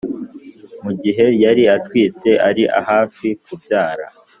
[0.83, 4.05] mu gihe yari atwite ari hafi kubyara,